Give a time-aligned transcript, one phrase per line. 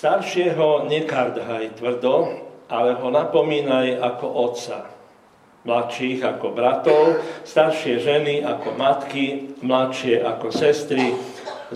[0.00, 2.32] Staršieho nekardhaj tvrdo,
[2.72, 4.88] ale ho napomínaj ako otca.
[5.68, 11.12] Mladších ako bratov, staršie ženy ako matky, mladšie ako sestry,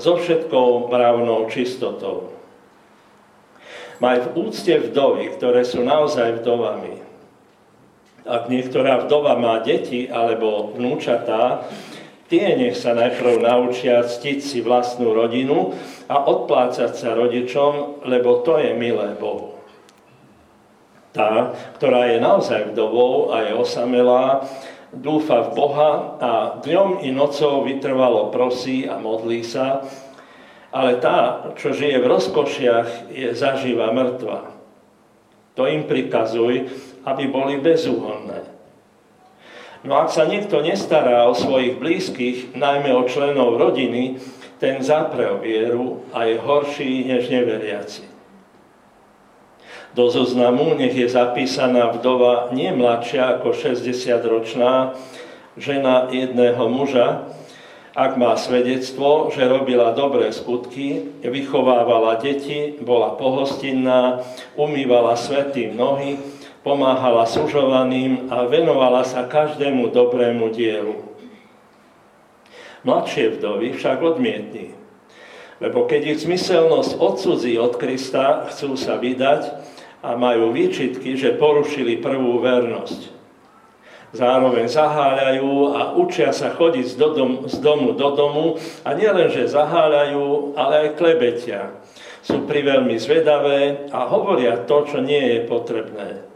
[0.00, 2.32] so všetkou mravnou čistotou.
[4.00, 7.04] Maj v úcte vdovy, ktoré sú naozaj vdovami.
[8.25, 11.68] Ak niektorá vdova má deti alebo vnúčatá,
[12.29, 15.75] tie nech sa najprv naučia ctiť si vlastnú rodinu
[16.09, 19.57] a odplácať sa rodičom, lebo to je milé Bohu.
[21.14, 24.43] Tá, ktorá je naozaj vdovou a je osamelá,
[24.90, 26.30] dúfa v Boha a
[26.63, 29.86] dňom i nocou vytrvalo prosí a modlí sa,
[30.75, 34.50] ale tá, čo žije v rozkošiach, je zažíva mŕtva.
[35.55, 36.66] To im prikazuj,
[37.06, 38.44] aby boli bezúhonné.
[39.84, 44.16] No ak sa niekto nestará o svojich blízkych, najmä o členov rodiny,
[44.56, 48.08] ten zaprel vieru a je horší než neveriaci.
[49.92, 54.96] Do zoznamu nech je zapísaná vdova nie mladšia ako 60-ročná
[55.54, 57.28] žena jedného muža,
[57.94, 64.19] ak má svedectvo, že robila dobré skutky, vychovávala deti, bola pohostinná,
[64.58, 66.19] umývala svetým nohy,
[66.64, 70.96] pomáhala sužovaným a venovala sa každému dobrému dielu.
[72.82, 74.72] Mladšie vdovy však odmietni,
[75.60, 79.72] lebo keď ich zmyselnosť odsudzí od Krista, chcú sa vydať,
[80.04, 83.16] a majú výčitky, že porušili prvú vernosť.
[84.14, 89.50] Zároveň zaháľajú a učia sa chodiť z, dom, z domu do domu a nielen, že
[89.50, 91.74] zaháľajú, ale aj klebetia.
[92.20, 96.33] Sú priveľmi zvedavé a hovoria to, čo nie je potrebné.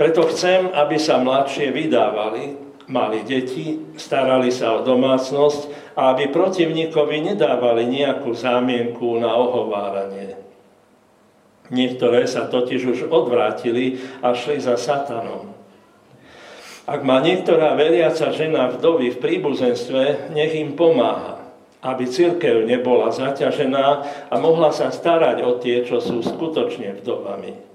[0.00, 2.56] Preto chcem, aby sa mladšie vydávali,
[2.88, 10.40] mali deti, starali sa o domácnosť a aby protivníkovi nedávali nejakú zámienku na ohováranie.
[11.68, 15.52] Niektoré sa totiž už odvrátili a šli za satanom.
[16.88, 21.44] Ak má niektorá veriaca žena vdovy v príbuzenstve, nech im pomáha,
[21.84, 23.86] aby církev nebola zaťažená
[24.32, 27.69] a mohla sa starať o tie, čo sú skutočne vdovami.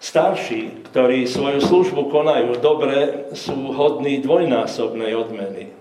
[0.00, 5.76] Starší, ktorí svoju službu konajú dobre, sú hodní dvojnásobnej odmeny.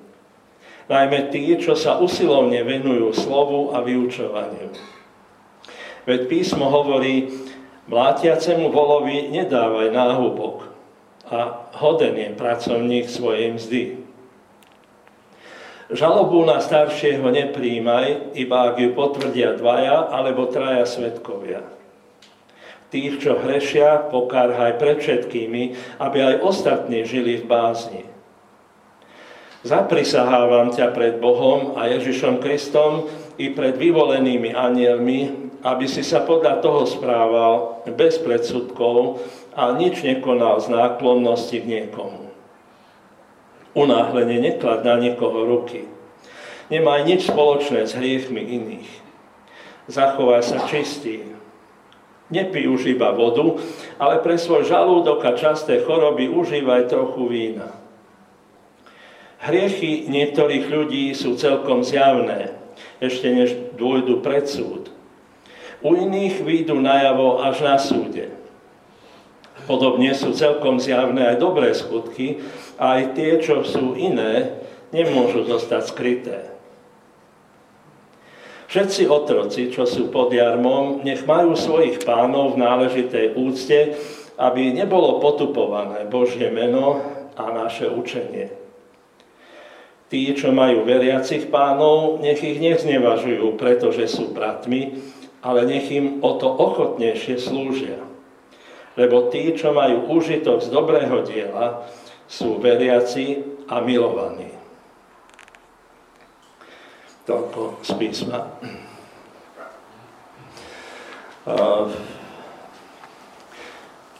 [0.91, 4.75] Najmä tí, čo sa usilovne venujú slovu a vyučovaniu.
[6.03, 7.31] Veď písmo hovorí,
[7.87, 10.67] mlátiacemu volovi nedávaj náhubok
[11.31, 13.83] a hoden je pracovník svojej mzdy.
[15.95, 21.78] Žalobu na staršieho nepríjmaj, iba ak ju potvrdia dvaja alebo traja svetkovia.
[22.89, 28.03] Tých, čo hrešia, pokárhaj pred všetkými, aby aj ostatní žili v bázni.
[29.61, 36.63] Zaprisahávam ťa pred Bohom a Ježišom Kristom i pred vyvolenými anielmi, aby si sa podľa
[36.63, 39.19] toho správal bez predsudkov
[39.59, 42.31] a nič nekonal z náklonnosti k niekomu.
[43.75, 45.85] Unáhlenie neklad na niekoho ruky.
[46.71, 48.89] Nemaj nič spoločné s hriechmi iných.
[49.91, 51.35] Zachovaj sa čistý.
[52.29, 53.57] Nepij už iba vodu,
[53.97, 57.73] ale pre svoj žalúdok a časté choroby užívaj trochu vína.
[59.41, 62.53] Hriechy niektorých ľudí sú celkom zjavné,
[63.01, 64.93] ešte než dôjdu pred súd.
[65.79, 68.35] U iných výjdu najavo až na súde.
[69.65, 72.43] Podobne sú celkom zjavné aj dobré skutky,
[72.79, 74.59] a aj tie, čo sú iné,
[74.95, 76.58] nemôžu zostať skryté.
[78.69, 83.97] Všetci otroci, čo sú pod jarmom, nech majú svojich pánov v náležitej úcte,
[84.37, 87.01] aby nebolo potupované Božie meno
[87.33, 88.53] a naše učenie.
[90.13, 95.01] Tí, čo majú veriacich pánov, nech ich neznevažujú, pretože sú bratmi,
[95.41, 97.97] ale nech im o to ochotnejšie slúžia.
[98.93, 101.89] Lebo tí, čo majú úžitok z dobrého diela,
[102.29, 104.53] sú veriaci a milovaní.
[107.29, 108.57] Toľko z písma.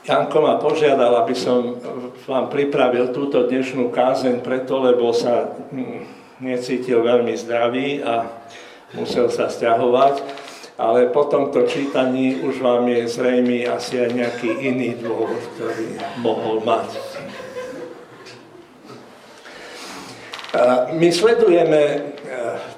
[0.05, 1.81] Janko ma požiadal, aby som
[2.29, 6.05] vám pripravil túto dnešnú kázeň preto, lebo sa hm,
[6.45, 8.29] necítil veľmi zdravý a
[8.93, 10.21] musel sa stiahovať
[10.79, 16.63] ale po tomto čítaní už vám je zrejmý asi aj nejaký iný dôvod, ktorý mohol
[16.63, 16.95] mať.
[20.97, 21.99] My sledujeme e,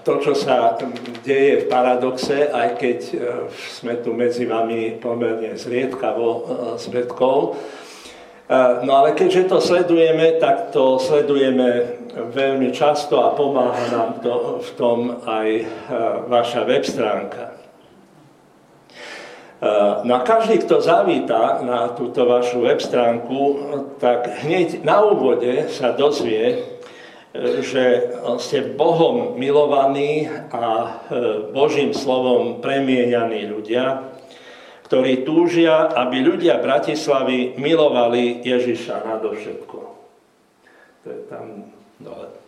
[0.03, 0.75] to, čo sa
[1.23, 3.15] deje v paradoxe, aj keď e,
[3.79, 6.41] sme tu medzi vami pomerne zriedkavo e,
[6.75, 7.39] svetkou.
[8.83, 11.87] No ale keďže to sledujeme, tak to sledujeme
[12.35, 15.63] veľmi často a pomáha nám to v tom aj
[16.27, 17.55] vaša web stránka.
[20.03, 23.39] Na každý, kto zavíta na túto vašu web stránku,
[24.03, 26.70] tak hneď na úvode sa dozvie,
[27.39, 28.11] že
[28.43, 30.99] ste Bohom milovaní a
[31.55, 34.11] Božím slovom premieňaní ľudia,
[34.91, 39.79] ktorí túžia, aby ľudia Bratislavy milovali Ježiša nadovšetko.
[41.01, 41.71] To je tam
[42.03, 42.41] dole.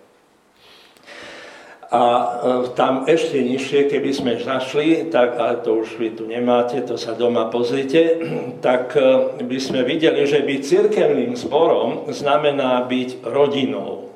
[1.94, 2.28] A e,
[2.74, 7.14] tam ešte nižšie, keby sme zašli, tak, ale to už vy tu nemáte, to sa
[7.14, 8.18] doma pozrite,
[8.66, 14.13] tak e, by sme videli, že byť cirkevným zborom znamená byť rodinou.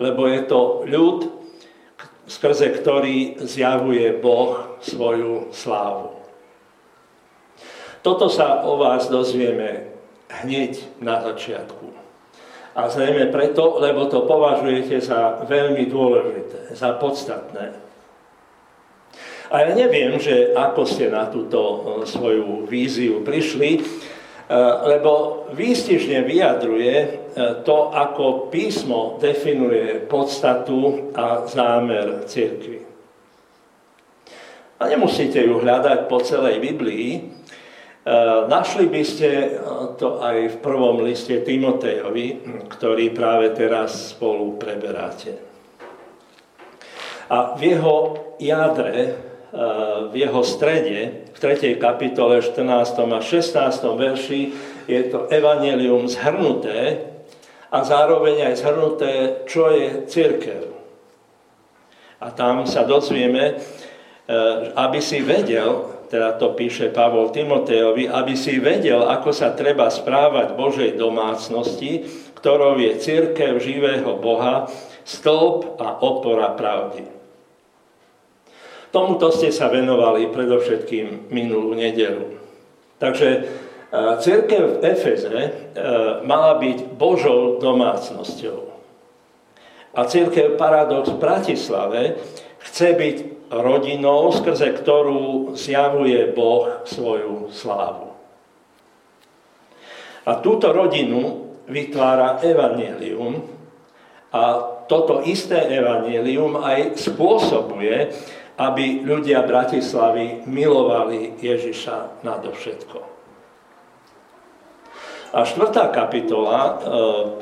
[0.00, 1.28] Lebo je to ľud,
[2.24, 6.16] skrze ktorý zjavuje Boh svoju slávu.
[8.00, 9.92] Toto sa o vás dozvieme
[10.40, 11.92] hneď na začiatku.
[12.72, 17.76] A zrejme preto, lebo to považujete za veľmi dôležité, za podstatné.
[19.50, 23.80] A ja neviem, že ako ste na túto e, svoju víziu prišli, e,
[24.86, 32.82] lebo výstižne vyjadruje to, ako písmo definuje podstatu a zámer cirkvi.
[34.80, 37.40] A nemusíte ju hľadať po celej Biblii,
[38.00, 39.48] E, našli by ste e,
[40.00, 42.40] to aj v prvom liste Timotejovi,
[42.72, 45.36] ktorý práve teraz spolu preberáte.
[47.28, 47.96] A v jeho
[48.40, 49.12] jadre, e,
[50.08, 51.76] v jeho strede, v 3.
[51.76, 52.64] kapitole 14.
[53.04, 53.52] a 16.
[53.84, 54.42] verši
[54.88, 57.09] je to evanelium zhrnuté
[57.70, 59.12] a zároveň aj zhrnuté,
[59.46, 60.62] čo je církev.
[62.20, 63.56] A tam sa dozvieme,
[64.76, 70.58] aby si vedel, teda to píše Pavol Timotejovi, aby si vedel, ako sa treba správať
[70.58, 74.66] Božej domácnosti, ktorou je církev živého Boha,
[75.06, 77.06] stĺp a opora pravdy.
[78.90, 82.26] Tomuto ste sa venovali predovšetkým minulú nedelu.
[82.98, 83.46] Takže
[84.22, 85.50] církev v Efeze e,
[86.22, 88.70] mala byť Božou domácnosťou.
[89.98, 92.02] A církev Paradox v Bratislave
[92.62, 93.16] chce byť
[93.50, 98.14] rodinou, skrze ktorú zjavuje Boh svoju slávu.
[100.22, 103.42] A túto rodinu vytvára evanelium
[104.30, 104.42] a
[104.86, 108.14] toto isté evanelium aj spôsobuje,
[108.54, 113.09] aby ľudia Bratislavy milovali Ježiša nadovšetko.
[115.30, 116.72] A štvrtá kapitola e,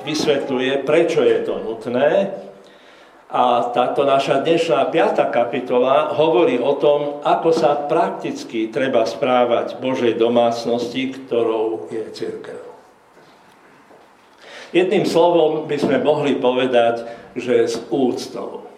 [0.05, 2.37] vysvetľuje, prečo je to nutné
[3.33, 10.21] a táto naša dnešná piata kapitola hovorí o tom, ako sa prakticky treba správať Božej
[10.21, 12.61] domácnosti, ktorou je církev.
[14.77, 18.69] Jedným slovom by sme mohli povedať, že s úctou.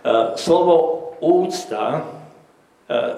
[0.00, 0.76] E, slovo
[1.20, 2.02] úcta e,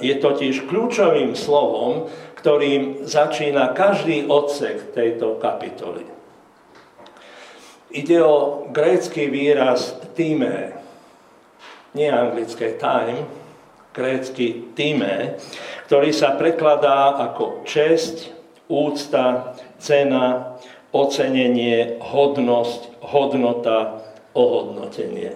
[0.03, 2.11] je totiž kľúčovým slovom,
[2.47, 6.07] ktorým začína každý odsek tejto kapitoly.
[7.91, 10.79] Ide o grécky výraz týme,
[11.99, 13.27] nie anglické time,
[13.91, 15.43] grécky týme,
[15.91, 18.31] ktorý sa prekladá ako česť,
[18.71, 20.55] úcta, cena,
[20.95, 24.07] ocenenie, hodnosť, hodnota,
[24.39, 25.35] ohodnotenie.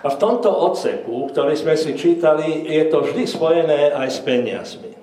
[0.00, 4.95] A v tomto odseku, ktorý sme si čítali, je to vždy spojené aj s peniazmi.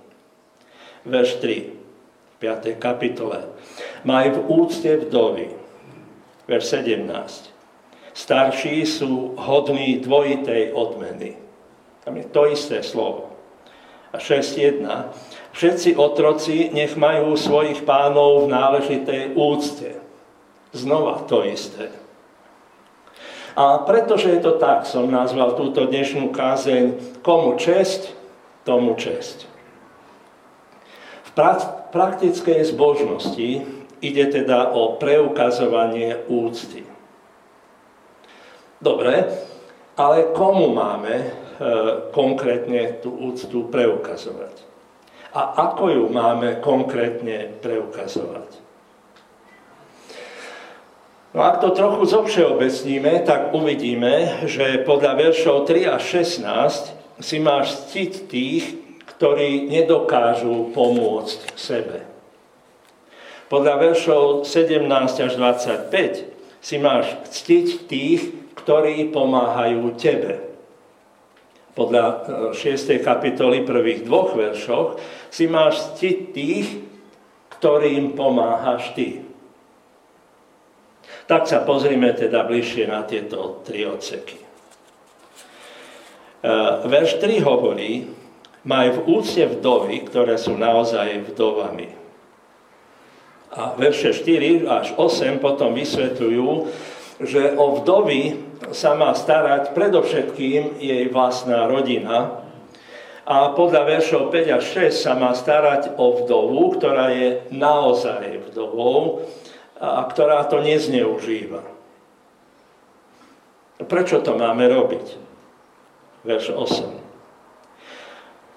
[1.03, 1.83] Verš 3.
[2.39, 2.79] 5.
[2.79, 3.43] kapitole.
[4.07, 5.51] Maj v úcte vdovy.
[6.47, 7.51] Verš 17.
[8.15, 11.35] Starší sú hodní dvojitej odmeny.
[12.07, 13.35] Tam je to isté slovo.
[14.15, 14.83] A 6.1.
[15.51, 19.99] Všetci otroci nech majú svojich pánov v náležitej úcte.
[20.71, 21.91] Znova to isté.
[23.59, 28.15] A pretože je to tak, som nazval túto dnešnú kázeň komu česť,
[28.63, 29.52] tomu česť
[31.91, 33.49] praktickej zbožnosti
[34.03, 36.83] ide teda o preukazovanie úcty.
[38.83, 39.31] Dobre,
[39.95, 41.27] ale komu máme e,
[42.11, 44.73] konkrétne tú úctu preukazovať?
[45.33, 48.59] A ako ju máme konkrétne preukazovať?
[51.33, 57.89] No ak to trochu zovšeobecníme, tak uvidíme, že podľa veršov 3 a 16 si máš
[57.89, 58.82] ctiť tých,
[59.17, 62.03] ktorí nedokážu pomôcť sebe.
[63.53, 64.89] Podľa veršov 17
[65.21, 68.21] až 25 si máš ctiť tých,
[68.57, 70.41] ktorí pomáhajú tebe.
[71.77, 72.05] Podľa
[72.53, 72.57] 6.
[72.63, 74.97] E, kapitoly prvých dvoch veršoch
[75.29, 76.67] si máš ctiť tých,
[77.59, 79.21] ktorým pomáhaš ty.
[81.27, 84.43] Tak sa pozrime teda bližšie na tieto tri odseky.
[86.89, 88.22] verš 3 hovorí,
[88.63, 91.91] maj v úcte vdovy, ktoré sú naozaj vdovami.
[93.53, 96.49] A verše 4 až 8 potom vysvetľujú,
[97.21, 98.41] že o vdovy
[98.73, 102.41] sa má starať predovšetkým jej vlastná rodina.
[103.23, 109.23] A podľa veršov 5 až 6 sa má starať o vdovu, ktorá je naozaj vdovou
[109.77, 111.61] a ktorá to nezneužíva.
[113.83, 115.05] Prečo to máme robiť?
[116.23, 117.02] Verš 8.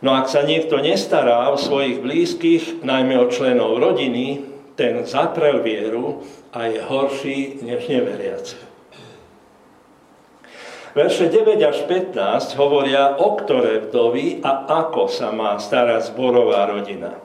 [0.04, 4.44] No ak sa niekto nestará o svojich blízkych, najmä o členov rodiny,
[4.76, 6.20] ten zaprel vieru
[6.52, 8.56] a je horší než neveriaci.
[10.96, 17.20] Verše 9 až 15 hovoria, o ktoré vdovy a ako sa má starať zborová rodina.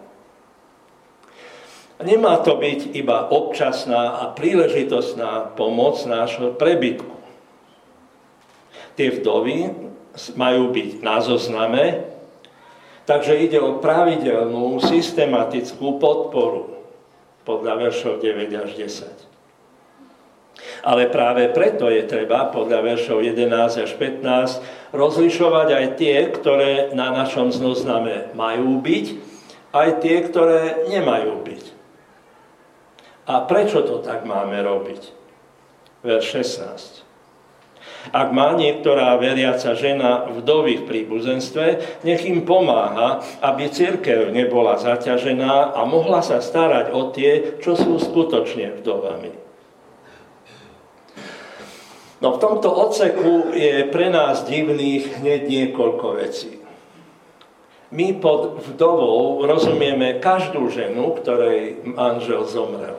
[2.04, 7.16] Nemá to byť iba občasná a príležitostná pomoc nášho prebytku.
[9.00, 9.72] Tie vdovy
[10.36, 12.11] majú byť na zozname,
[13.06, 16.82] takže ide o pravidelnú, systematickú podporu
[17.44, 19.32] podľa veršov 9 až 10.
[20.82, 27.14] Ale práve preto je treba, podľa veršov 11 až 15, rozlišovať aj tie, ktoré na
[27.14, 29.06] našom zozname majú byť,
[29.72, 31.64] aj tie, ktoré nemajú byť.
[33.30, 35.02] A prečo to tak máme robiť?
[36.02, 37.11] Verš 16.
[38.10, 41.66] Ak má niektorá veriaca žena vdovy v príbuzenstve,
[42.02, 48.02] nech im pomáha, aby církev nebola zaťažená a mohla sa starať o tie, čo sú
[48.02, 49.32] skutočne vdovami.
[52.22, 56.62] No v tomto odseku je pre nás divných hneď niekoľko vecí.
[57.92, 62.96] My pod vdovou rozumieme každú ženu, ktorej manžel zomrel.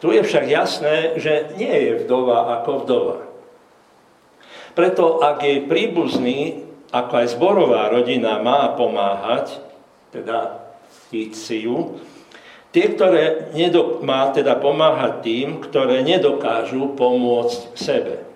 [0.00, 3.33] Tu je však jasné, že nie je vdova ako vdova.
[4.74, 9.62] Preto ak jej príbuzný, ako aj zborová rodina má pomáhať,
[10.10, 10.62] teda
[11.14, 11.98] ju,
[12.74, 18.26] Tie, ktoré nedok- má teda pomáhať tým, ktoré nedokážu pomôcť sebe.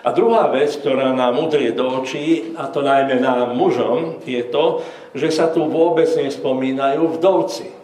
[0.00, 4.80] A druhá vec, ktorá nám udrie do očí, a to najmä nám mužom, je to,
[5.12, 7.79] že sa tu vôbec nespomínajú vdovci.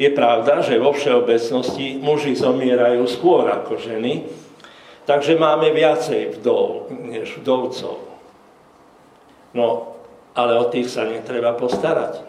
[0.00, 4.24] Je pravda, že vo všeobecnosti muži zomierajú skôr ako ženy,
[5.04, 8.00] takže máme viacej vdov než vdovcov.
[9.52, 9.92] No,
[10.32, 12.24] ale o tých sa netreba postarať.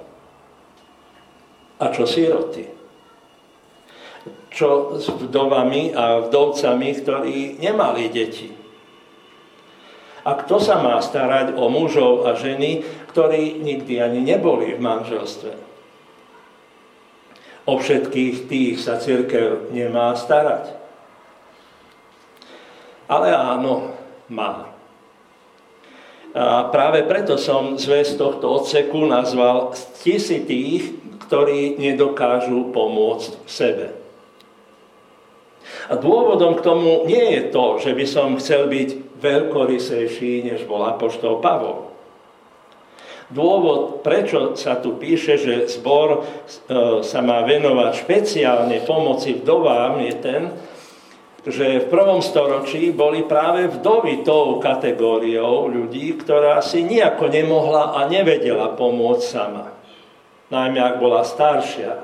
[1.79, 2.67] A čo síroty?
[4.51, 8.51] Čo s vdovami a vdovcami, ktorí nemali deti?
[10.27, 12.83] A kto sa má starať o mužov a ženy,
[13.15, 15.70] ktorí nikdy ani neboli v manželstve?
[17.71, 20.75] O všetkých tých sa církev nemá starať.
[23.07, 23.95] Ale áno,
[24.27, 24.75] má.
[26.31, 30.95] A práve preto som zväz tohto odseku nazval si tých,
[31.27, 33.95] ktorí nedokážu pomôcť sebe.
[35.87, 40.83] A dôvodom k tomu nie je to, že by som chcel byť veľkorysejší, než bol
[40.87, 41.90] apoštol Pavol.
[43.31, 46.19] Dôvod, prečo sa tu píše, že zbor e,
[46.99, 50.41] sa má venovať špeciálne pomoci vdovám, je ten,
[51.47, 58.05] že v prvom storočí boli práve vdovy tou kategóriou ľudí, ktorá si nejako nemohla a
[58.11, 59.73] nevedela pomôcť sama.
[60.51, 62.03] Najmä ak bola staršia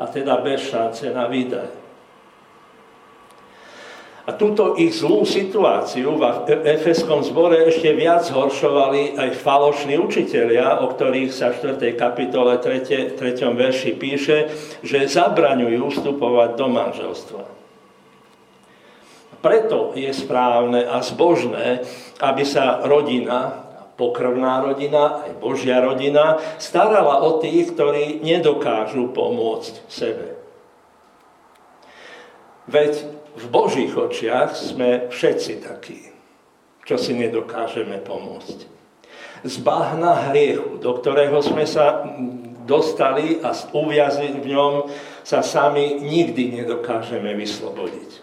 [0.00, 1.81] a teda bez šance na výdaj.
[4.22, 10.94] A túto ich zlú situáciu v Efeskom zbore ešte viac zhoršovali aj falošní učitelia, o
[10.94, 11.98] ktorých sa v 4.
[11.98, 13.18] kapitole 3.
[13.18, 13.18] 3.
[13.50, 14.46] verši píše,
[14.86, 17.44] že zabraňujú vstupovať do manželstva.
[19.42, 21.82] Preto je správne a zbožné,
[22.22, 23.66] aby sa rodina,
[23.98, 30.38] pokrvná rodina, aj Božia rodina, starala o tých, ktorí nedokážu pomôcť sebe.
[32.70, 36.00] Veď v Božích očiach sme všetci takí,
[36.84, 38.58] čo si nedokážeme pomôcť.
[39.42, 42.06] Z bahna hriechu, do ktorého sme sa
[42.62, 44.72] dostali a uviazli v ňom,
[45.26, 48.22] sa sami nikdy nedokážeme vyslobodiť.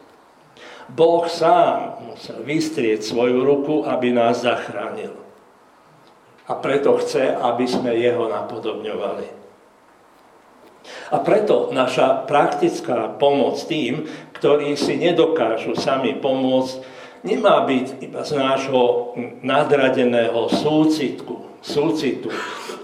[0.90, 5.14] Boh sám musel vystrieť svoju ruku, aby nás zachránil.
[6.50, 9.38] A preto chce, aby sme jeho napodobňovali.
[11.14, 16.80] A preto naša praktická pomoc tým, ktorí si nedokážu sami pomôcť,
[17.28, 22.32] nemá byť iba z nášho nadradeného súcitku, súcitu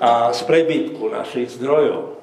[0.03, 2.15] a z prebytku našich zdrojov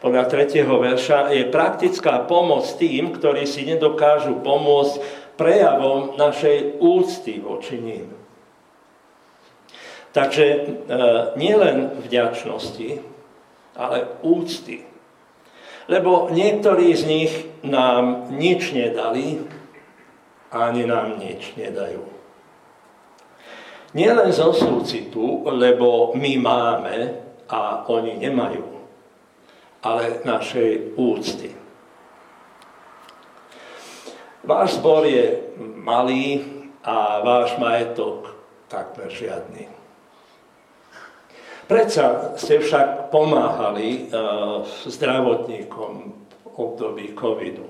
[0.00, 0.64] podľa 3.
[0.64, 4.96] verša, je praktická pomoc tým, ktorí si nedokážu pomôcť
[5.36, 8.08] prejavom našej úcty voči ním.
[10.16, 10.60] Takže e,
[11.36, 12.90] nielen vďačnosti,
[13.76, 14.88] ale úcty.
[15.86, 19.44] Lebo niektorí z nich nám nič nedali,
[20.50, 22.02] ani nám nič nedajú.
[23.90, 26.96] Nielen zo súcitu, lebo my máme
[27.50, 28.66] a oni nemajú,
[29.82, 31.50] ale našej úcty.
[34.46, 36.46] Váš zbor je malý
[36.86, 38.40] a váš majetok
[38.70, 39.68] takmer žiadny.
[41.66, 46.14] Predsa ste však pomáhali uh, zdravotníkom
[46.56, 47.66] období covidu.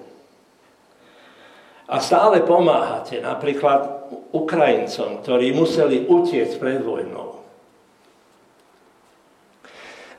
[1.91, 7.43] A stále pomáhate napríklad Ukrajincom, ktorí museli utiecť pred vojnou.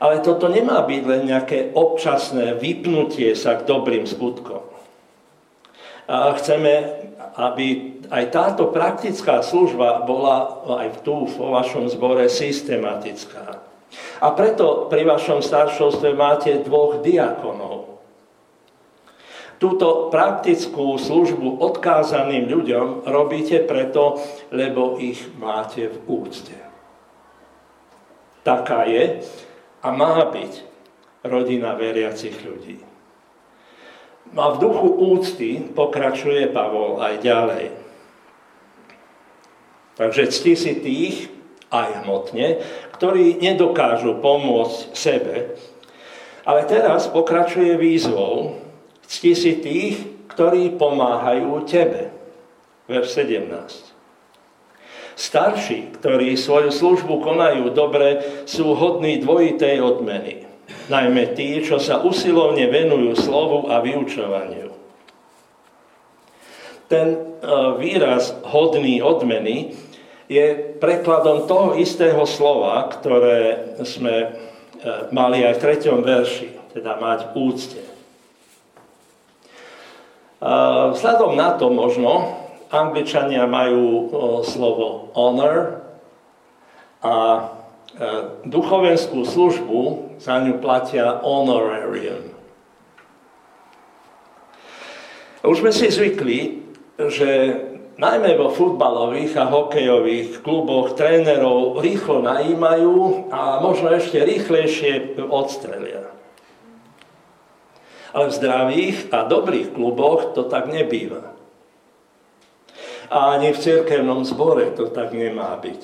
[0.02, 4.66] Ale toto nemá byť len nejaké občasné vypnutie sa k dobrým skutkom.
[6.10, 7.06] A chceme,
[7.38, 13.62] aby aj táto praktická služba bola aj tu vo vašom zbore systematická.
[14.20, 17.91] A preto pri vašom staršovstve máte dvoch diakonov,
[19.62, 24.18] Túto praktickú službu odkázaným ľuďom robíte preto,
[24.50, 26.58] lebo ich máte v úcte.
[28.42, 29.22] Taká je
[29.78, 30.52] a má byť
[31.22, 32.82] rodina veriacich ľudí.
[34.34, 37.66] A v duchu úcty pokračuje Pavol aj ďalej.
[39.94, 41.30] Takže cti si tých,
[41.70, 42.58] aj hmotne,
[42.98, 45.54] ktorí nedokážu pomôcť sebe.
[46.42, 48.61] Ale teraz pokračuje výzvou,
[49.12, 50.00] Cti si tých,
[50.32, 52.08] ktorí pomáhajú tebe.
[52.88, 53.92] Verš 17.
[55.12, 60.48] Starší, ktorí svoju službu konajú dobre, sú hodní dvojitej odmeny.
[60.88, 64.72] Najmä tí, čo sa usilovne venujú slovu a vyučovaniu.
[66.88, 67.18] Ten e,
[67.76, 69.76] výraz hodný odmeny
[70.32, 74.28] je prekladom toho istého slova, ktoré sme e,
[75.12, 77.91] mali aj v treťom verši, teda mať úcte.
[80.92, 82.34] Vzhľadom na to možno,
[82.72, 84.10] Angličania majú
[84.42, 85.84] slovo honor
[87.04, 87.40] a e,
[88.48, 89.80] duchovenskú službu
[90.18, 92.32] za ňu platia honorarium.
[95.42, 96.64] Už sme si zvykli,
[96.96, 97.58] že
[97.98, 106.21] najmä vo futbalových a hokejových kluboch trénerov rýchlo najímajú a možno ešte rýchlejšie odstrelia.
[108.12, 111.32] Ale v zdravých a dobrých kluboch to tak nebýva.
[113.12, 115.80] A ani v cirkevnom zbore to tak nemá byť.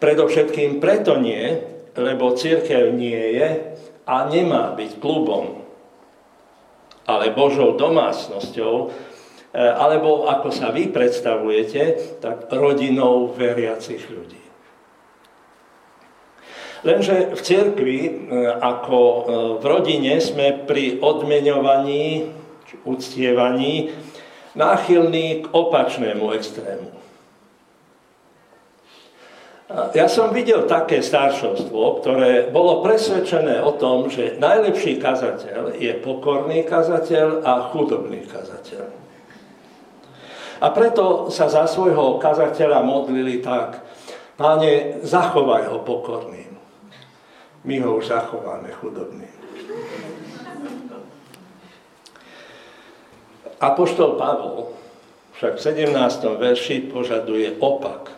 [0.00, 1.60] Predovšetkým preto nie,
[1.92, 3.48] lebo církev nie je
[4.08, 5.60] a nemá byť klubom,
[7.04, 8.88] ale Božou domácnosťou, e,
[9.60, 14.39] alebo ako sa vy predstavujete, tak rodinou veriacich ľudí.
[16.80, 18.10] Lenže v cirkvi, e,
[18.56, 19.20] ako e,
[19.60, 22.32] v rodine, sme pri odmeňovaní,
[22.64, 23.92] či uctievaní,
[24.56, 26.88] náchylní k opačnému extrému.
[29.94, 36.66] Ja som videl také staršovstvo, ktoré bolo presvedčené o tom, že najlepší kazateľ je pokorný
[36.66, 38.90] kazateľ a chudobný kazateľ.
[40.60, 43.78] A preto sa za svojho kazateľa modlili tak,
[44.40, 46.39] Páne, zachovaj ho pokorný
[47.64, 49.28] my ho už zachováme chudobný.
[53.60, 54.72] Apoštol Pavol
[55.36, 56.40] však v 17.
[56.40, 58.12] verši požaduje opak.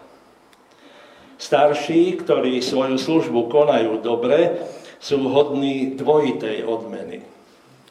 [1.38, 4.62] Starší, ktorí svoju službu konajú dobre,
[5.02, 7.26] sú hodní dvojitej odmeny.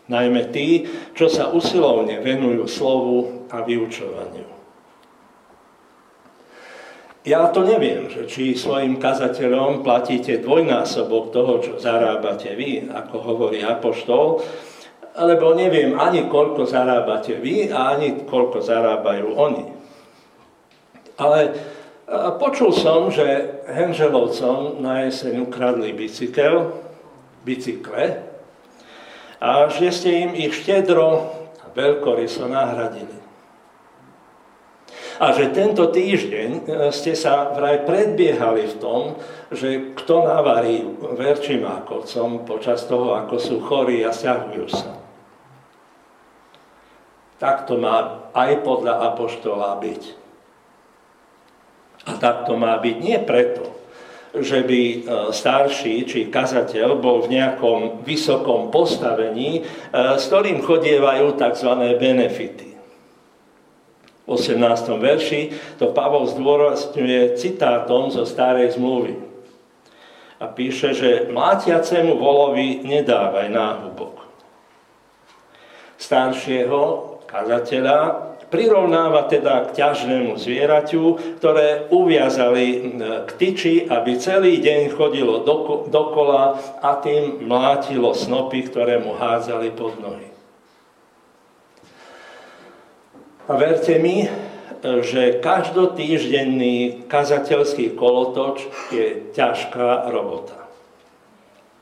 [0.08, 4.61] Najmä tí, čo sa usilovne venujú slovu a vyučovaniu.
[7.22, 13.62] Ja to neviem, že či svojim kazateľom platíte dvojnásobok toho, čo zarábate vy, ako hovorí
[13.62, 14.42] Apoštol,
[15.22, 19.66] lebo neviem ani koľko zarábate vy a ani koľko zarábajú oni.
[21.22, 21.40] Ale
[22.42, 26.74] počul som, že Henželovcom na jeseň ukradli bicykel,
[27.46, 28.18] bicykle
[29.38, 33.21] a že ste im ich štedro a veľkoryso nahradili.
[35.22, 39.02] A že tento týždeň e, ste sa vraj predbiehali v tom,
[39.54, 44.98] že kto navarí verčimákovcom počas toho, ako sú chorí a stiahujú sa.
[47.38, 50.04] Tak to má aj podľa Apoštola byť.
[52.10, 53.78] A tak to má byť nie preto,
[54.34, 54.98] že by e,
[55.30, 61.70] starší či kazateľ bol v nejakom vysokom postavení, e, s ktorým chodievajú tzv.
[62.02, 62.71] benefity
[64.34, 64.88] 18.
[64.96, 65.41] verši
[65.76, 69.20] to Pavol zdôrazňuje citátom zo starej zmluvy.
[70.41, 74.26] A píše, že mlátiacemu volovi nedávaj náhubok.
[76.02, 76.82] Staršieho
[77.30, 85.46] kazateľa prirovnáva teda k ťažnému zvieraťu, ktoré uviazali k tyči, aby celý deň chodilo
[85.88, 90.31] dokola a tým mlátilo snopy, ktoré mu hádzali pod nohy.
[93.52, 94.32] A verte mi,
[94.80, 98.64] že každotýždenný kazateľský kolotoč
[98.96, 100.72] je ťažká robota.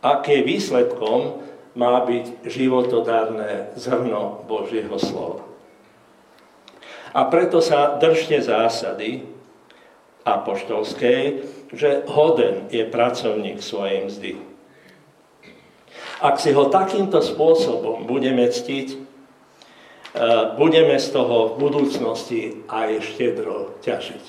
[0.01, 1.45] Ak je výsledkom,
[1.77, 5.45] má byť životodárne zrno Božieho slova.
[7.13, 9.29] A preto sa držte zásady
[10.25, 14.31] apoštolskej, že hoden je pracovník svojej mzdy.
[16.17, 19.08] Ak si ho takýmto spôsobom budeme ctiť,
[20.59, 24.25] budeme z toho v budúcnosti aj štedro ťažiť.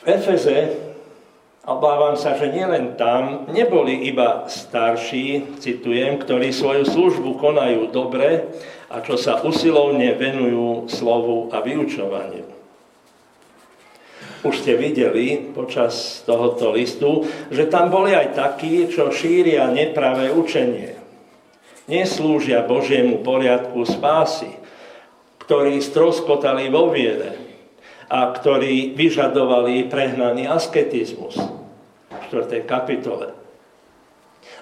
[0.00, 0.58] V Efeze,
[1.64, 8.52] obávam sa, že nielen tam, neboli iba starší, citujem, ktorí svoju službu konajú dobre,
[8.94, 12.46] a čo sa usilovne venujú slovu a vyučovaniu.
[14.44, 20.93] Už ste videli počas tohoto listu, že tam boli aj takí, čo šíria nepravé učenie.
[21.84, 24.48] Neslúžia Božiemu poriadku spásy,
[25.44, 27.36] ktorí stroskotali vo viere
[28.08, 31.36] a ktorí vyžadovali prehnaný asketizmus
[32.08, 32.64] v 4.
[32.64, 33.36] kapitole.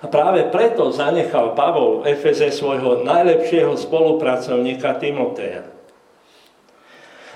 [0.03, 5.63] A práve preto zanechal Pavol v Efeze svojho najlepšieho spolupracovníka Timoteja.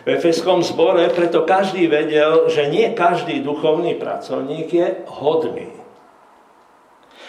[0.03, 4.87] V Efeskom zbore preto každý vedel, že nie každý duchovný pracovník je
[5.22, 5.86] hodný.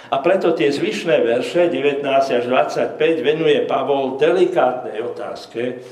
[0.07, 5.83] A preto tie zvyšné verše 19 až 25 venuje Pavol delikátnej otázke,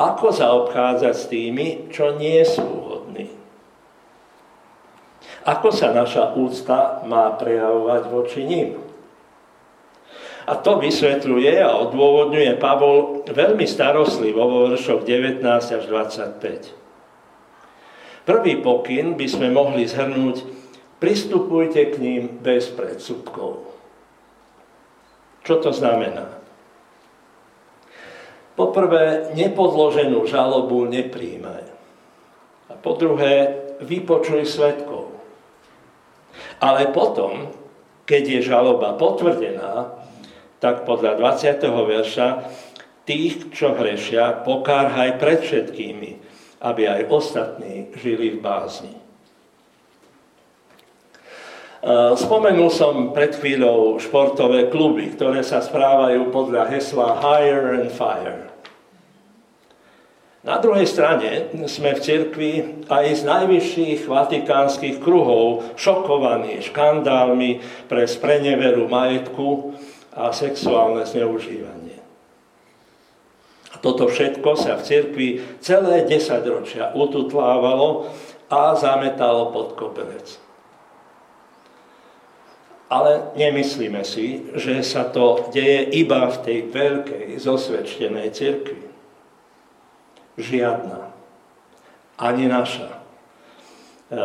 [0.00, 3.28] ako zaobchádzať s tými, čo nie sú hodní.
[5.44, 8.80] Ako sa naša úcta má prejavovať voči ním?
[10.48, 18.24] A to vysvetľuje a odôvodňuje Pavol veľmi starostlivo vo veršoch 19 až 25.
[18.24, 20.59] Prvý pokyn by sme mohli zhrnúť
[21.00, 23.66] pristupujte k ním bez predsudkov.
[25.42, 26.38] Čo to znamená?
[28.54, 31.64] Poprvé, nepodloženú žalobu nepríjmaj.
[32.68, 35.16] A po druhé, vypočuj svetkov.
[36.60, 37.48] Ale potom,
[38.04, 39.96] keď je žaloba potvrdená,
[40.60, 41.56] tak podľa 20.
[41.64, 42.28] verša
[43.08, 46.10] tých, čo hrešia, pokárhaj pred všetkými,
[46.60, 48.92] aby aj ostatní žili v bázni.
[52.20, 58.52] Spomenul som pred chvíľou športové kluby, ktoré sa správajú podľa hesla Higher and Fire.
[60.44, 62.52] Na druhej strane sme v cirkvi
[62.88, 69.72] aj z najvyšších vatikánskych kruhov šokovaní škandálmi pre spreneveru majetku
[70.12, 71.96] a sexuálne zneužívanie.
[73.72, 75.28] A toto všetko sa v cirkvi
[75.64, 78.08] celé desaťročia ututlávalo
[78.52, 80.49] a zametalo pod koberec.
[82.90, 88.90] Ale nemyslíme si, že sa to deje iba v tej veľkej zosvedčenej cirkvi
[90.40, 91.12] žiadna,
[92.18, 92.90] ani naša,
[94.10, 94.20] e,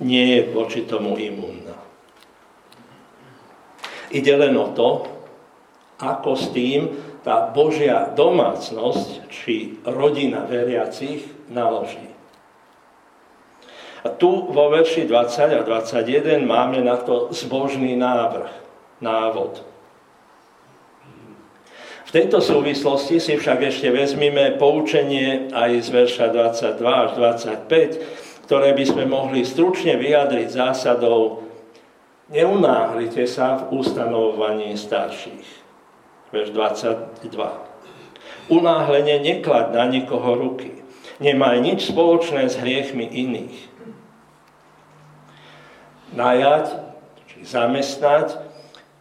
[0.00, 1.76] nie je voči tomu imúnna.
[4.14, 5.04] Ide len o to,
[6.00, 6.94] ako s tým
[7.26, 12.15] tá Božia domácnosť či rodina veriacich naloží.
[14.06, 18.46] A tu vo verši 20 a 21 máme na to zbožný návrh,
[19.02, 19.66] návod.
[22.06, 27.10] V tejto súvislosti si však ešte vezmime poučenie aj z verša 22 až
[27.66, 31.46] 25, ktoré by sme mohli stručne vyjadriť zásadou
[32.30, 35.46] neunáhlite sa v ustanovovaní starších.
[36.34, 38.50] Verš 22.
[38.50, 40.82] Unáhlenie neklad na nikoho ruky.
[41.22, 43.75] Nemaj nič spoločné s hriechmi iných.
[46.16, 46.66] Najať,
[47.28, 48.40] či zamestnať,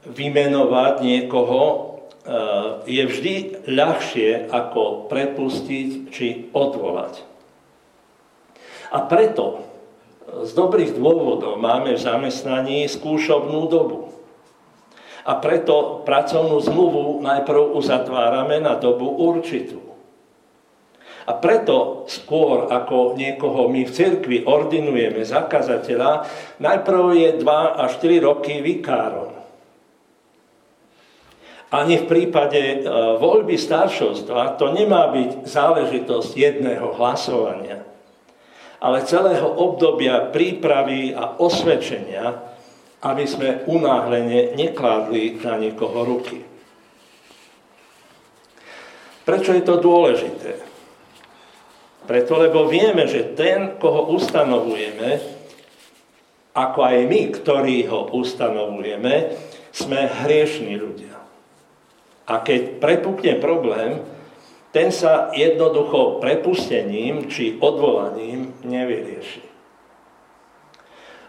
[0.05, 3.33] vymenovať niekoho Eh, je vždy
[3.69, 7.21] ľahšie ako prepustiť či odvolať.
[8.89, 9.61] A preto
[10.25, 14.09] z dobrých dôvodov máme v zamestnaní skúšobnú dobu.
[15.21, 19.84] A preto pracovnú zmluvu najprv uzatvárame na dobu určitú.
[21.25, 26.29] A preto skôr, ako niekoho my v cirkvi ordinujeme zakazateľa,
[26.61, 29.33] najprv je 2 až 3 roky vikárom.
[31.73, 32.77] Ani v prípade e,
[33.17, 37.81] voľby staršovstva to nemá byť záležitosť jedného hlasovania,
[38.77, 42.37] ale celého obdobia prípravy a osvedčenia,
[43.01, 46.37] aby sme unáhlene nekládli na nikoho ruky.
[49.25, 50.74] Prečo je to dôležité?
[52.05, 55.17] Preto, lebo vieme, že ten, koho ustanovujeme,
[56.55, 59.35] ako aj my, ktorí ho ustanovujeme,
[59.75, 61.19] sme hriešní ľudia.
[62.25, 64.01] A keď prepukne problém,
[64.71, 69.43] ten sa jednoducho prepustením či odvolaním nevyrieši.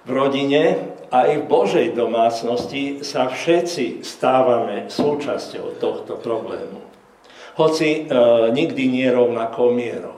[0.06, 6.82] V rodine aj v Božej domácnosti sa všetci stávame súčasťou tohto problému.
[7.58, 8.14] Hoci e,
[8.54, 10.15] nikdy nie rovnakou mierou.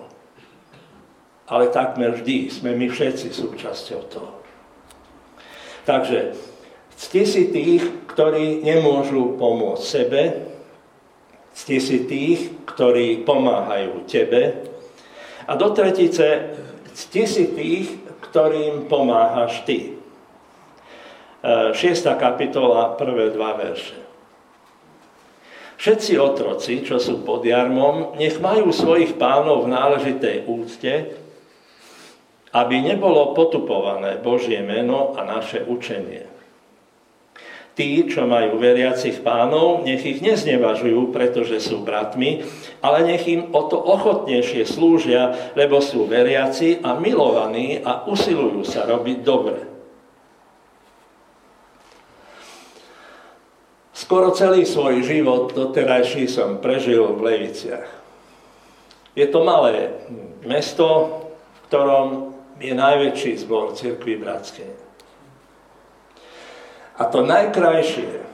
[1.48, 4.32] Ale takmer vždy sme my všetci súčasťou toho.
[5.88, 6.36] Takže
[6.96, 7.82] cti si tých,
[8.12, 10.22] ktorí nemôžu pomôcť sebe,
[11.58, 14.62] Cti si tých, ktorí pomáhajú tebe.
[15.50, 16.54] A do tretice,
[16.94, 17.98] cti si tých,
[18.30, 19.98] ktorým pomáhaš ty.
[21.42, 21.74] 6.
[21.74, 23.98] E, kapitola, prvé dva verše.
[25.82, 30.92] Všetci otroci, čo sú pod jarmom, nech majú svojich pánov v náležitej úcte,
[32.58, 36.26] aby nebolo potupované Božie meno a naše učenie.
[37.78, 42.42] Tí, čo majú veriacich pánov, nech ich neznevažujú, pretože sú bratmi,
[42.82, 48.82] ale nech im o to ochotnejšie slúžia, lebo sú veriaci a milovaní a usilujú sa
[48.82, 49.62] robiť dobre.
[53.94, 57.86] Skoro celý svoj život doterajší som prežil v Leviciach.
[59.14, 59.94] Je to malé
[60.42, 61.14] mesto,
[61.54, 64.70] v ktorom je najväčší zbor cirkvi bratskej.
[66.98, 68.26] A to najkrajšie,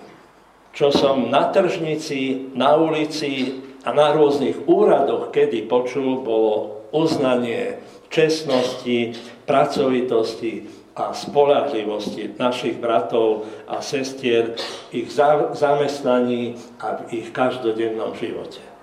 [0.72, 9.12] čo som na tržnici, na ulici a na rôznych úradoch kedy počul, bolo uznanie čestnosti,
[9.44, 10.64] pracovitosti
[10.96, 14.54] a spolahlivosti našich bratov a sestier,
[14.94, 15.10] ich
[15.52, 18.73] zamestnaní a v ich každodennom živote.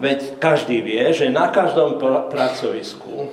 [0.00, 2.00] Veď každý vie, že na každom
[2.32, 3.28] pracovisku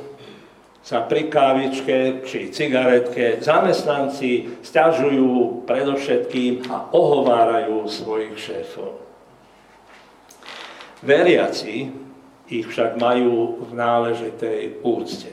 [0.83, 8.99] sa pri kávičke či cigaretke zamestnanci stiažujú predovšetkým a ohovárajú svojich šéfov.
[11.03, 11.87] Veriaci
[12.51, 15.31] ich však majú v náležitej úcte.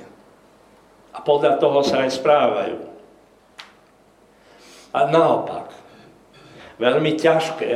[1.14, 2.78] A podľa toho sa aj správajú.
[4.94, 5.70] A naopak,
[6.78, 7.74] veľmi ťažké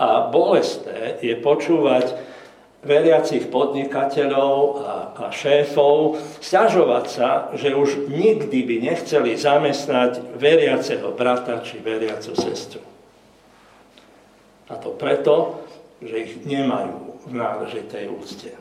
[0.00, 2.29] a bolestné je počúvať
[2.80, 11.60] veriacich podnikateľov a, a šéfov stiažovať sa, že už nikdy by nechceli zamestnať veriaceho brata
[11.60, 12.80] či veriacu sestru.
[14.72, 15.60] A to preto,
[16.00, 18.52] že ich nemajú v náležitej úcte.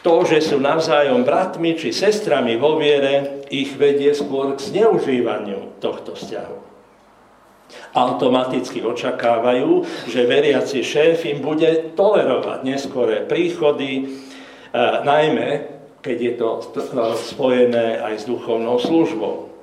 [0.00, 6.16] To, že sú navzájom bratmi či sestrami vo viere, ich vedie skôr k zneužívaniu tohto
[6.16, 6.71] vzťahu
[7.92, 14.04] automaticky očakávajú, že veriaci šéf im bude tolerovať neskoré príchody, e,
[15.04, 16.48] najmä keď je to
[17.14, 19.54] spojené aj s duchovnou službou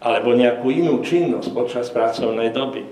[0.00, 2.88] alebo nejakú inú činnosť počas pracovnej doby.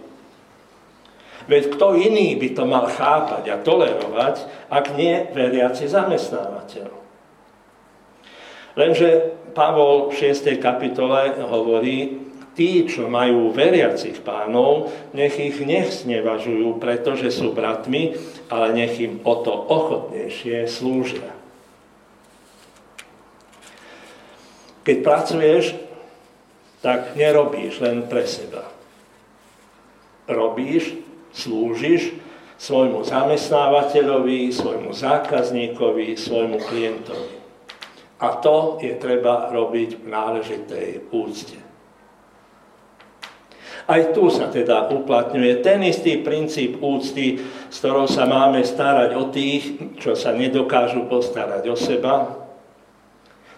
[1.48, 6.92] Veď kto iný by to mal chápať a tolerovať, ak nie veriaci zamestnávateľ.
[8.76, 10.60] Lenže Pavol v 6.
[10.60, 12.27] kapitole hovorí,
[12.58, 18.18] tí, čo majú veriacich pánov, nech ich nesnevažujú, pretože sú bratmi,
[18.50, 21.30] ale nech im o to ochotnejšie slúžia.
[24.82, 25.78] Keď pracuješ,
[26.82, 28.66] tak nerobíš len pre seba.
[30.26, 30.98] Robíš,
[31.30, 32.18] slúžiš
[32.58, 37.38] svojmu zamestnávateľovi, svojmu zákazníkovi, svojmu klientovi.
[38.18, 41.67] A to je treba robiť v náležitej úcte.
[43.88, 47.40] Aj tu sa teda uplatňuje ten istý princíp úcty,
[47.72, 52.36] s ktorou sa máme starať o tých, čo sa nedokážu postarať o seba.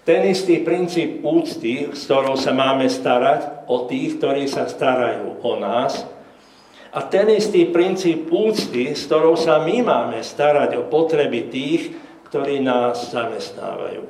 [0.07, 5.53] Ten istý princíp úcty, s ktorou sa máme starať o tých, ktorí sa starajú o
[5.59, 6.07] nás.
[6.95, 11.91] A ten istý princíp úcty, s ktorou sa my máme starať o potreby tých,
[12.31, 14.07] ktorí nás zamestnávajú.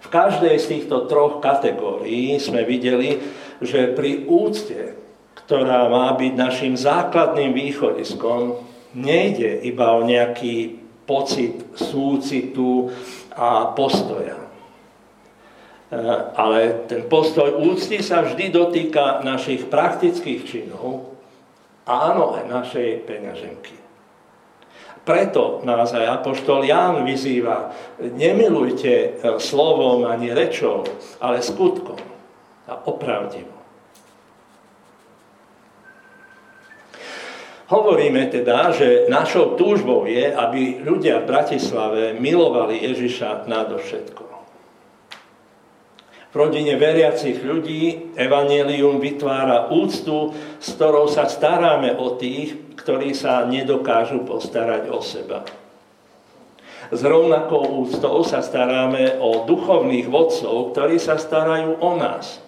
[0.00, 3.18] V každej z týchto troch kategórií sme videli,
[3.60, 4.96] že pri úcte,
[5.44, 8.64] ktorá má byť našim základným východiskom,
[8.96, 12.90] nejde iba o nejaký pocit súcitu
[13.34, 14.38] a postoja.
[16.38, 21.18] ale ten postoj úcty sa vždy dotýka našich praktických činov
[21.82, 23.74] a áno, aj našej peňaženky.
[25.02, 29.08] Preto nás aj Apoštol Ján vyzýva, nemilujte e,
[29.42, 30.86] slovom ani rečou,
[31.18, 32.09] ale skutkom
[32.70, 33.60] a opravdivo.
[37.70, 44.26] Hovoríme teda, že našou túžbou je, aby ľudia v Bratislave milovali Ježiša nadovšetko.
[46.30, 53.46] V rodine veriacich ľudí Evangelium vytvára úctu, s ktorou sa staráme o tých, ktorí sa
[53.46, 55.46] nedokážu postarať o seba.
[56.90, 62.42] S rovnakou úctou sa staráme o duchovných vodcov, ktorí sa starajú o nás.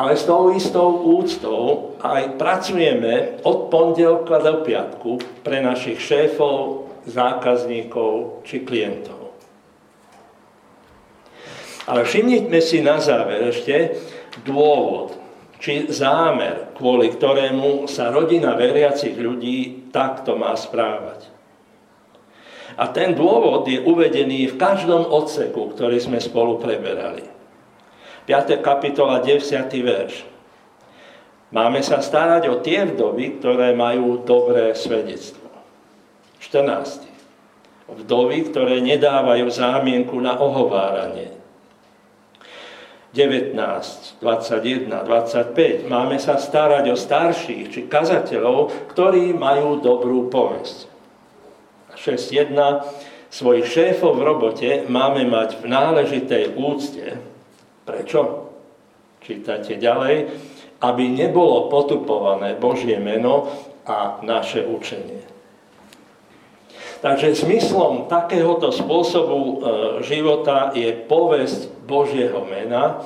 [0.00, 8.40] Ale s tou istou úctou aj pracujeme od pondelka do piatku pre našich šéfov, zákazníkov
[8.48, 9.36] či klientov.
[11.84, 14.00] Ale všimnite si na záver ešte
[14.40, 15.20] dôvod,
[15.60, 21.28] či zámer, kvôli ktorému sa rodina veriacich ľudí takto má správať.
[22.80, 27.39] A ten dôvod je uvedený v každom odseku, ktorý sme spolu preberali.
[28.28, 28.60] 5.
[28.60, 29.70] kapitola, 10.
[29.80, 30.28] verš.
[31.50, 35.50] Máme sa starať o tie vdovy, ktoré majú dobré svedectvo.
[36.38, 37.10] 14.
[37.90, 41.34] Vdovy, ktoré nedávajú zámienku na ohováranie.
[43.10, 43.58] 19,
[44.22, 45.90] 21, 25.
[45.90, 50.86] Máme sa starať o starších či kazateľov, ktorí majú dobrú povesť.
[51.98, 52.54] 6.1.
[53.30, 57.18] Svojich šéfov v robote máme mať v náležitej úcte,
[57.84, 58.50] Prečo?
[59.20, 60.16] Čítate ďalej.
[60.80, 63.48] Aby nebolo potupované Božie meno
[63.84, 65.20] a naše učenie.
[67.00, 69.54] Takže zmyslom takéhoto spôsobu e,
[70.04, 73.00] života je povesť Božieho mena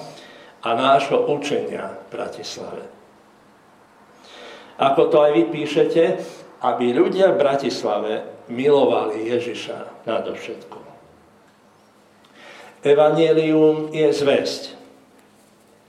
[0.67, 2.83] a nášho učenia v Bratislave.
[4.83, 6.03] Ako to aj vy píšete,
[6.67, 8.13] aby ľudia v Bratislave
[8.51, 10.84] milovali Ježiša nadovšetko.
[12.85, 14.63] Evangelium je zväzť.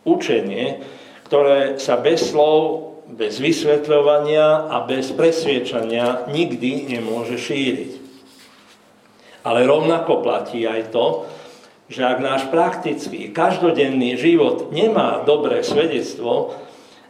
[0.08, 0.80] Učenie,
[1.28, 7.92] ktoré sa bez slov, bez vysvetľovania a bez presviečania nikdy nemôže šíriť.
[9.46, 11.28] Ale rovnako platí aj to,
[11.86, 16.58] že ak náš praktický, každodenný život nemá dobré svedectvo,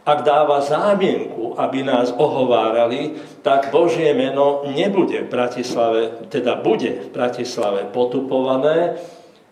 [0.06, 7.08] ak dáva zámienku, aby nás ohovárali, tak Božie meno nebude v Bratislave, teda bude v
[7.10, 9.00] Bratislave potupované,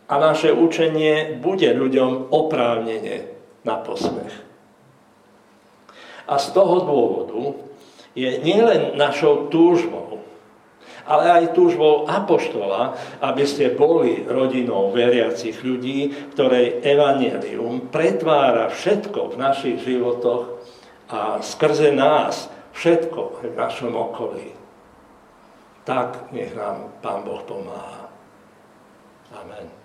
[0.05, 3.33] a naše učenie bude ľuďom oprávnene
[3.65, 4.35] na posmech.
[6.25, 7.57] A z toho dôvodu
[8.17, 10.25] je nielen našou túžbou,
[11.05, 19.41] ale aj túžbou apoštola, aby ste boli rodinou veriacich ľudí, ktorej evanelium pretvára všetko v
[19.41, 20.65] našich životoch
[21.13, 24.57] a skrze nás všetko v našom okolí.
[25.85, 28.09] Tak nech nám Pán Boh pomáha.
[29.37, 29.84] Amen.